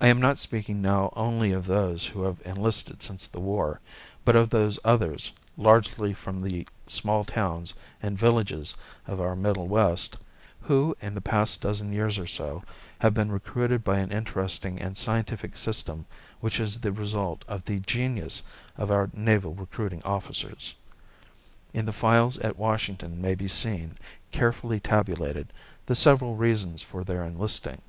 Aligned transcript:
I 0.00 0.08
am 0.08 0.18
not 0.20 0.40
speaking 0.40 0.82
now 0.82 1.12
only 1.14 1.52
of 1.52 1.64
those 1.64 2.04
who 2.04 2.24
have 2.24 2.38
enlisted 2.44 3.04
since 3.04 3.28
the 3.28 3.38
war, 3.38 3.78
but 4.24 4.34
of 4.34 4.50
those 4.50 4.80
others, 4.82 5.30
largely 5.56 6.12
from 6.12 6.42
the 6.42 6.66
small 6.88 7.22
towns 7.24 7.74
and 8.02 8.18
villages 8.18 8.74
of 9.06 9.20
our 9.20 9.36
Middle 9.36 9.68
West, 9.68 10.16
who 10.62 10.96
in 11.00 11.14
the 11.14 11.20
past 11.20 11.62
dozen 11.62 11.92
years 11.92 12.18
or 12.18 12.26
so 12.26 12.64
have 12.98 13.14
been 13.14 13.30
recruited 13.30 13.84
by 13.84 13.98
an 13.98 14.10
interesting 14.10 14.80
and 14.80 14.96
scientific 14.96 15.56
system 15.56 16.04
which 16.40 16.58
is 16.58 16.80
the 16.80 16.90
result 16.90 17.44
of 17.46 17.64
the 17.64 17.78
genius 17.78 18.42
of 18.76 18.90
our 18.90 19.08
naval 19.14 19.54
recruiting 19.54 20.02
officers. 20.02 20.74
In 21.72 21.86
the 21.86 21.92
files 21.92 22.38
at 22.38 22.58
Washington 22.58 23.22
may 23.22 23.36
be 23.36 23.46
seen, 23.46 23.96
carefully 24.32 24.80
tabulated, 24.80 25.52
the 25.86 25.94
several 25.94 26.34
reasons 26.34 26.82
for 26.82 27.04
their 27.04 27.22
enlisting. 27.22 27.80